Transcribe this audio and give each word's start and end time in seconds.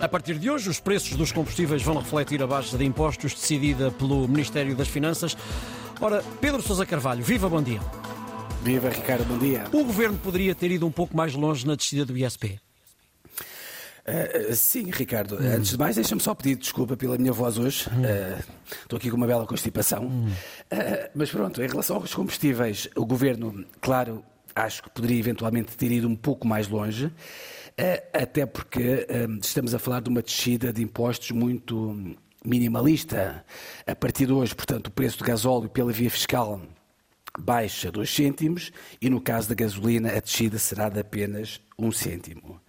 A 0.00 0.08
partir 0.08 0.38
de 0.38 0.48
hoje, 0.48 0.70
os 0.70 0.80
preços 0.80 1.14
dos 1.14 1.30
combustíveis 1.30 1.82
vão 1.82 1.98
refletir 1.98 2.42
a 2.42 2.46
baixa 2.46 2.78
de 2.78 2.84
impostos 2.86 3.34
decidida 3.34 3.90
pelo 3.90 4.26
Ministério 4.26 4.74
das 4.74 4.88
Finanças. 4.88 5.36
Ora, 6.00 6.24
Pedro 6.40 6.62
Sousa 6.62 6.86
Carvalho, 6.86 7.22
viva, 7.22 7.50
bom 7.50 7.62
dia. 7.62 7.80
Viva, 8.62 8.88
Ricardo, 8.88 9.26
bom 9.26 9.36
dia. 9.36 9.64
O 9.70 9.84
governo 9.84 10.16
poderia 10.16 10.54
ter 10.54 10.70
ido 10.70 10.86
um 10.86 10.90
pouco 10.90 11.14
mais 11.14 11.34
longe 11.34 11.66
na 11.66 11.74
descida 11.74 12.06
do 12.06 12.16
ISP? 12.16 12.58
Uh, 14.08 14.54
sim, 14.54 14.90
Ricardo. 14.90 15.34
Hum. 15.34 15.56
Antes 15.56 15.72
de 15.72 15.78
mais, 15.78 15.96
deixa-me 15.96 16.20
só 16.20 16.34
pedir 16.34 16.56
desculpa 16.56 16.96
pela 16.96 17.18
minha 17.18 17.32
voz 17.32 17.58
hoje. 17.58 17.86
Hum. 17.90 18.00
Uh, 18.00 18.42
estou 18.82 18.96
aqui 18.96 19.10
com 19.10 19.18
uma 19.18 19.26
bela 19.26 19.46
constipação. 19.46 20.04
Hum. 20.06 20.30
Uh, 20.72 21.10
mas 21.14 21.30
pronto, 21.30 21.62
em 21.62 21.68
relação 21.68 21.96
aos 21.96 22.14
combustíveis, 22.14 22.88
o 22.96 23.04
governo, 23.04 23.66
claro, 23.82 24.24
acho 24.54 24.82
que 24.82 24.88
poderia 24.88 25.18
eventualmente 25.18 25.76
ter 25.76 25.92
ido 25.92 26.08
um 26.08 26.16
pouco 26.16 26.48
mais 26.48 26.68
longe. 26.68 27.12
Até 28.12 28.46
porque 28.46 29.06
estamos 29.40 29.74
a 29.74 29.78
falar 29.78 30.00
de 30.00 30.08
uma 30.08 30.22
descida 30.22 30.72
de 30.72 30.82
impostos 30.82 31.30
muito 31.30 32.16
minimalista. 32.44 33.44
A 33.86 33.94
partir 33.94 34.26
de 34.26 34.32
hoje, 34.32 34.54
portanto, 34.54 34.88
o 34.88 34.90
preço 34.90 35.18
do 35.18 35.24
gasóleo 35.24 35.68
pela 35.68 35.92
via 35.92 36.10
fiscal 36.10 36.60
baixa 37.38 37.92
2 37.92 38.12
cêntimos 38.12 38.72
e 39.00 39.08
no 39.08 39.20
caso 39.20 39.48
da 39.48 39.54
gasolina 39.54 40.10
a 40.10 40.20
descida 40.20 40.58
será 40.58 40.88
de 40.88 41.00
apenas 41.00 41.60
1 41.78 41.86
um 41.86 41.92
cêntimo. 41.92 42.60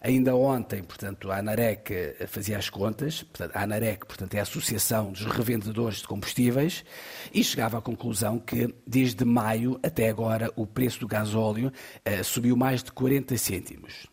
Ainda 0.00 0.36
ontem, 0.36 0.82
portanto, 0.82 1.30
a 1.30 1.38
ANAREC 1.38 2.26
fazia 2.28 2.58
as 2.58 2.68
contas, 2.68 3.22
portanto, 3.22 3.56
a 3.56 3.62
ANAREC, 3.62 4.04
portanto, 4.04 4.34
é 4.34 4.38
a 4.38 4.42
Associação 4.42 5.10
dos 5.10 5.24
Revendedores 5.24 6.02
de 6.02 6.06
Combustíveis, 6.06 6.84
e 7.32 7.42
chegava 7.42 7.78
à 7.78 7.80
conclusão 7.80 8.38
que, 8.38 8.74
desde 8.86 9.24
maio 9.24 9.80
até 9.82 10.10
agora, 10.10 10.52
o 10.56 10.66
preço 10.66 11.00
do 11.00 11.08
gasóleo 11.08 11.72
uh, 12.06 12.22
subiu 12.22 12.54
mais 12.54 12.82
de 12.82 12.92
40 12.92 13.34
cêntimos. 13.38 14.06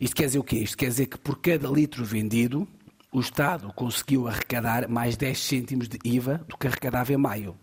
Isto 0.00 0.16
quer 0.16 0.26
dizer 0.26 0.38
o 0.38 0.44
quê? 0.44 0.56
Isto 0.56 0.76
quer 0.76 0.88
dizer 0.88 1.06
que 1.06 1.18
por 1.18 1.40
cada 1.40 1.68
litro 1.68 2.04
vendido, 2.04 2.68
o 3.12 3.20
Estado 3.20 3.72
conseguiu 3.72 4.28
arrecadar 4.28 4.88
mais 4.88 5.16
10 5.16 5.38
cêntimos 5.38 5.88
de 5.88 5.98
IVA 6.04 6.44
do 6.46 6.56
que 6.56 6.66
arrecadava 6.66 7.12
em 7.12 7.16
maio. 7.16 7.56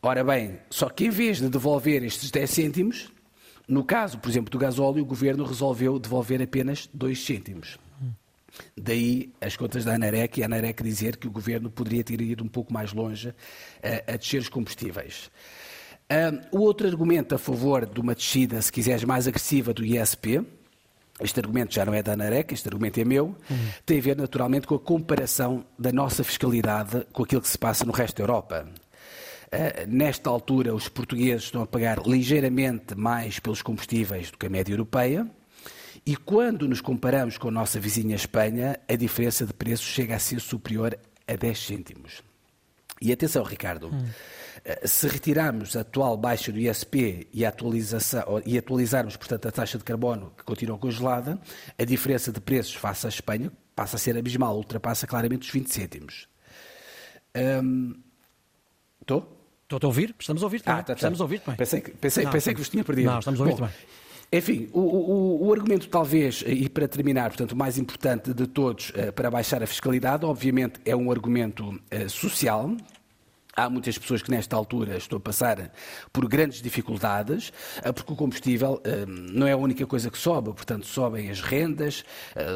Ora 0.00 0.22
bem, 0.22 0.58
só 0.70 0.88
que 0.88 1.06
em 1.06 1.10
vez 1.10 1.38
de 1.38 1.48
devolver 1.48 2.02
estes 2.04 2.30
10 2.30 2.50
cêntimos, 2.50 3.12
no 3.66 3.84
caso, 3.84 4.18
por 4.18 4.28
exemplo, 4.28 4.50
do 4.50 4.58
gasóleo, 4.58 5.02
o 5.02 5.06
governo 5.06 5.44
resolveu 5.44 5.98
devolver 5.98 6.42
apenas 6.42 6.88
2 6.92 7.24
cêntimos. 7.24 7.78
Daí 8.76 9.32
as 9.40 9.56
contas 9.56 9.84
da 9.84 9.94
ANAREC 9.94 10.38
e 10.38 10.42
a 10.42 10.46
ANAREC 10.46 10.82
dizer 10.82 11.16
que 11.16 11.26
o 11.26 11.30
governo 11.30 11.70
poderia 11.70 12.04
ter 12.04 12.20
ido 12.20 12.44
um 12.44 12.48
pouco 12.48 12.72
mais 12.72 12.92
longe 12.92 13.34
a, 13.82 14.12
a 14.12 14.16
descer 14.16 14.40
os 14.40 14.48
combustíveis. 14.48 15.30
Um, 16.10 16.58
o 16.58 16.60
outro 16.60 16.86
argumento 16.86 17.34
a 17.34 17.38
favor 17.38 17.86
de 17.86 17.98
uma 17.98 18.14
descida, 18.14 18.60
se 18.60 18.70
quiseres, 18.70 19.04
mais 19.04 19.26
agressiva 19.26 19.72
do 19.72 19.82
ISP, 19.82 20.44
este 21.22 21.40
argumento 21.40 21.74
já 21.74 21.84
não 21.84 21.94
é 21.94 22.02
da 22.02 22.12
ANAREC, 22.12 22.54
este 22.54 22.68
argumento 22.68 23.00
é 23.00 23.04
meu, 23.04 23.36
uhum. 23.48 23.68
tem 23.84 23.98
a 23.98 24.02
ver 24.02 24.16
naturalmente 24.16 24.66
com 24.66 24.74
a 24.74 24.80
comparação 24.80 25.64
da 25.78 25.92
nossa 25.92 26.22
fiscalidade 26.24 27.06
com 27.12 27.22
aquilo 27.22 27.40
que 27.40 27.48
se 27.48 27.58
passa 27.58 27.84
no 27.84 27.92
resto 27.92 28.16
da 28.16 28.22
Europa. 28.22 28.66
Uh, 28.66 29.86
nesta 29.86 30.30
altura, 30.30 30.74
os 30.74 30.88
portugueses 30.88 31.44
estão 31.44 31.62
a 31.62 31.66
pagar 31.66 32.06
ligeiramente 32.06 32.94
mais 32.94 33.38
pelos 33.38 33.60
combustíveis 33.60 34.30
do 34.30 34.38
que 34.38 34.46
a 34.46 34.50
média 34.50 34.72
europeia. 34.72 35.26
E 36.06 36.16
quando 36.16 36.66
nos 36.66 36.80
comparamos 36.80 37.38
com 37.38 37.48
a 37.48 37.52
nossa 37.52 37.78
vizinha 37.78 38.16
Espanha, 38.16 38.80
a 38.88 38.96
diferença 38.96 39.46
de 39.46 39.52
preços 39.52 39.86
chega 39.86 40.16
a 40.16 40.18
ser 40.18 40.40
superior 40.40 40.98
a 41.28 41.36
10 41.36 41.66
cêntimos. 41.66 42.31
E 43.02 43.12
atenção, 43.12 43.42
Ricardo, 43.42 43.88
hum. 43.88 44.06
se 44.84 45.08
retirarmos 45.08 45.76
a 45.76 45.80
atual 45.80 46.16
baixa 46.16 46.52
do 46.52 46.58
ISP 46.58 47.28
e, 47.32 47.42
e, 47.42 48.58
atualizarmos, 48.58 49.16
portanto, 49.16 49.48
a 49.48 49.50
taxa 49.50 49.76
de 49.76 49.84
carbono 49.84 50.32
que 50.36 50.44
continua 50.44 50.78
congelada, 50.78 51.40
a 51.76 51.84
diferença 51.84 52.30
de 52.30 52.40
preços 52.40 52.74
face 52.74 53.06
à 53.06 53.08
Espanha 53.08 53.50
passa 53.74 53.96
a 53.96 53.98
ser 53.98 54.16
abismal, 54.16 54.56
ultrapassa 54.56 55.06
claramente 55.06 55.42
os 55.42 55.50
20 55.50 55.72
cêntimos. 55.72 56.28
Estou? 59.00 59.20
Um, 59.20 59.42
Estou 59.64 59.78
a 59.82 59.86
ouvir? 59.86 60.14
Estamos 60.18 60.42
a 60.42 60.46
ouvir 60.46 60.60
também. 60.60 60.80
Ah, 60.80 60.82
tá, 60.82 60.92
tá. 60.92 60.98
Estamos 60.98 61.20
a 61.20 61.24
ouvir 61.24 61.42
bem. 61.46 61.56
Pensei, 61.56 61.80
pensei, 61.80 62.24
não, 62.24 62.32
pensei 62.32 62.52
que 62.52 62.60
vos 62.60 62.68
tinha 62.68 62.84
perdido. 62.84 63.10
Não, 63.10 63.18
estamos 63.18 63.40
a 63.40 63.44
ouvir 63.44 63.56
Bom, 63.56 63.68
Enfim, 64.34 64.70
o, 64.72 64.80
o, 64.80 65.46
o, 65.46 65.52
argumento 65.52 65.86
talvez, 65.88 66.42
e 66.46 66.66
para 66.66 66.88
terminar, 66.88 67.28
portanto, 67.28 67.52
o 67.52 67.56
mais 67.56 67.76
importante 67.76 68.32
de 68.32 68.46
todos 68.46 68.88
uh, 68.88 69.12
para 69.12 69.30
baixar 69.30 69.62
a 69.62 69.66
fiscalidade, 69.66 70.24
obviamente 70.24 70.80
é 70.86 70.96
um 70.96 71.10
argumento 71.10 71.68
uh, 71.68 72.08
social, 72.08 72.74
Há 73.54 73.68
muitas 73.68 73.98
pessoas 73.98 74.22
que 74.22 74.30
nesta 74.30 74.56
altura 74.56 74.96
estão 74.96 75.18
a 75.18 75.20
passar 75.20 75.70
por 76.10 76.26
grandes 76.26 76.62
dificuldades, 76.62 77.52
eh, 77.84 77.92
porque 77.92 78.10
o 78.10 78.16
combustível 78.16 78.80
não 79.06 79.46
é 79.46 79.52
a 79.52 79.56
única 79.58 79.86
coisa 79.86 80.10
que 80.10 80.16
sobe, 80.16 80.54
portanto, 80.54 80.86
sobem 80.86 81.28
as 81.28 81.42
rendas, 81.42 82.02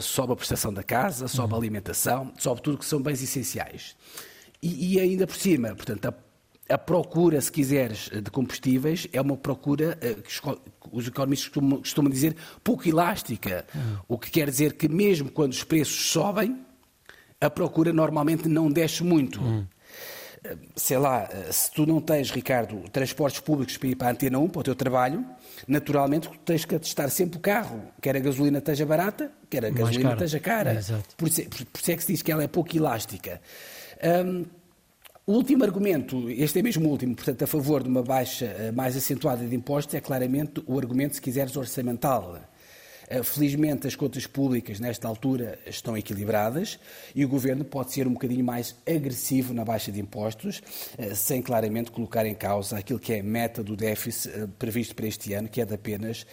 sobe 0.01 0.33
a 0.33 0.37
prestação 0.37 0.73
da 0.73 0.83
casa, 0.83 1.29
sobe 1.29 1.53
a 1.53 1.57
alimentação, 1.59 2.33
sobe 2.39 2.63
tudo 2.63 2.79
que 2.79 2.87
são 2.87 2.99
bens 3.03 3.23
essenciais. 3.23 3.95
E, 4.63 4.95
e 4.95 4.99
ainda 4.99 5.27
por 5.27 5.37
cima, 5.37 5.75
portanto, 5.75 6.07
a 6.07 6.13
a 6.69 6.77
procura, 6.77 7.41
se 7.41 7.51
quiseres, 7.51 8.11
de 8.11 8.31
combustíveis 8.31 9.07
é 9.13 9.21
uma 9.21 9.37
procura 9.37 9.97
eh, 10.01 10.15
que 10.15 10.59
os 10.91 11.07
economistas 11.07 11.49
costumam, 11.49 12.11
dizer 12.11 12.37
pouco 12.63 12.89
elástica. 12.89 13.65
Uhum. 13.75 13.99
O 14.09 14.19
que 14.19 14.31
quer 14.31 14.51
dizer 14.51 14.73
que, 14.73 14.89
mesmo 14.89 15.31
quando 15.31 15.53
os 15.53 15.63
preços 15.63 16.11
sobem, 16.11 16.59
a 17.41 17.49
procura 17.49 17.93
normalmente 17.93 18.49
não 18.49 18.71
desce 18.71 19.05
muito. 19.05 19.41
Uhum. 19.41 19.67
Sei 20.75 20.99
lá, 20.99 21.29
eh, 21.31 21.53
se 21.53 21.71
tu 21.71 21.87
não 21.87 22.01
tens, 22.01 22.33
Ricardo, 22.33 22.83
transportes 22.91 23.41
públicos 23.41 23.77
para 23.77 23.89
ir 23.89 23.95
para 23.95 24.09
a 24.09 24.11
Antena 24.11 24.39
1, 24.39 24.49
para 24.49 24.61
o 24.61 24.65
teu 24.65 24.75
trabalho, 24.75 25.25
naturalmente 25.69 26.29
tu 26.29 26.39
tens 26.39 26.65
que 26.65 26.75
atestar 26.75 27.09
sempre 27.11 27.39
o 27.39 27.41
carro, 27.41 27.81
quer 28.03 28.17
a 28.17 28.21
gasolina 28.21 28.59
esteja 28.59 28.85
barata, 28.85 29.31
quer 29.49 29.65
a 29.65 29.71
gasolina 29.71 30.15
esteja 30.15 30.41
cara. 30.41 30.73
É, 30.73 30.81
por, 31.17 31.29
isso, 31.29 31.43
por, 31.49 31.81
isso, 31.81 31.91
é 31.93 31.97
que 31.97 32.03
se 32.03 32.13
diz 32.13 32.23
que 32.23 32.33
ela 32.33 32.43
é 32.43 32.49
pouco 32.49 32.77
elástica. 32.77 33.41
Um, 34.03 34.45
o 35.27 35.33
último 35.33 35.65
argumento, 35.65 36.31
este 36.31 36.61
é 36.61 36.63
mesmo 36.63 36.89
o 36.89 36.91
último, 36.93 37.17
portanto, 37.17 37.43
a 37.43 37.47
favor 37.49 37.83
de 37.83 37.89
uma 37.89 38.03
baixa 38.03 38.47
eh, 38.47 38.71
mais 38.71 38.97
acentuada 38.97 39.45
de 39.45 39.57
impostos, 39.57 39.93
é 39.97 40.01
claramente 40.01 40.63
o 40.67 40.79
argumento, 40.79 41.17
se 41.17 41.21
quiseres, 41.21 41.57
orçamental. 41.57 42.39
Eh, 43.09 43.25
felizmente, 43.25 43.89
as 43.89 43.97
contas 43.97 44.25
públicas, 44.25 44.79
nesta 44.79 45.09
altura, 45.09 45.59
estão 45.67 45.97
equilibradas 45.97 46.79
e 47.13 47.25
o 47.25 47.29
governo 47.29 47.65
pode 47.65 47.93
ser 47.93 48.07
um 48.07 48.13
bocadinho 48.13 48.45
mais 48.45 48.77
agressivo 48.89 49.53
na 49.53 49.65
baixa 49.65 49.91
de 49.91 49.99
impostos, 50.01 50.63
eh, 50.97 51.13
sem 51.13 51.43
claramente 51.43 51.91
colocar 51.91 52.25
em 52.25 52.35
causa 52.35 52.79
aquilo 52.79 53.01
que 53.01 53.13
é 53.13 53.19
a 53.19 53.25
meta 53.25 53.65
do 53.65 53.75
déficit 53.75 54.47
previsto 54.61 54.95
para 54.95 55.09
este 55.09 55.35
ano, 55.35 55.49
que 55.49 55.61
é 55.61 55.65
de 55.65 55.75
apenas 55.75 56.25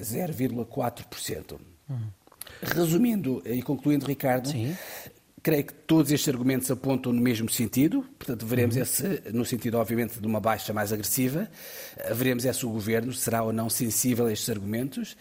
0,4%. 0.00 1.58
Uhum. 1.90 1.98
Resumindo 2.62 3.42
e 3.44 3.62
concluindo, 3.62 4.06
Ricardo, 4.06 4.48
Sim. 4.48 4.76
Creio 5.42 5.64
que 5.64 5.72
todos 5.72 6.10
estes 6.10 6.28
argumentos 6.28 6.70
apontam 6.70 7.12
no 7.12 7.20
mesmo 7.20 7.48
sentido, 7.48 8.04
portanto, 8.18 8.44
veremos 8.46 8.76
uhum. 8.76 8.82
esse, 8.82 9.22
no 9.32 9.44
sentido, 9.44 9.78
obviamente, 9.78 10.20
de 10.20 10.26
uma 10.26 10.40
baixa 10.40 10.72
mais 10.72 10.92
agressiva, 10.92 11.48
veremos 12.12 12.44
é 12.44 12.52
se 12.52 12.66
o 12.66 12.70
Governo 12.70 13.12
será 13.12 13.42
ou 13.42 13.52
não 13.52 13.70
sensível 13.70 14.26
a 14.26 14.32
estes 14.32 14.50
argumentos. 14.50 15.16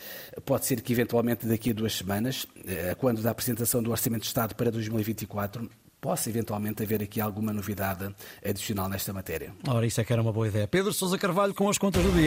Pode 0.46 0.66
ser 0.66 0.82
que, 0.82 0.94
eventualmente, 0.94 1.46
daqui 1.46 1.72
a 1.72 1.74
duas 1.74 1.94
semanas, 1.94 2.46
eh, 2.66 2.96
quando 2.98 3.22
da 3.22 3.32
apresentação 3.32 3.82
do 3.82 3.92
Orçamento 3.92 4.22
de 4.22 4.28
Estado 4.28 4.56
para 4.56 4.72
2024, 4.72 5.70
possa 6.00 6.30
eventualmente 6.30 6.84
haver 6.84 7.02
aqui 7.02 7.20
alguma 7.20 7.52
novidade 7.52 8.14
adicional 8.46 8.88
nesta 8.88 9.12
matéria. 9.12 9.54
Ora, 9.68 9.86
isso 9.86 10.00
é 10.00 10.04
que 10.04 10.14
era 10.14 10.22
uma 10.22 10.32
boa 10.32 10.48
ideia. 10.48 10.68
Pedro 10.68 10.94
Sousa 10.94 11.18
Carvalho 11.18 11.54
com 11.54 11.70
as 11.70 11.78
contas 11.78 12.04
do 12.04 12.12
dia. 12.12 12.26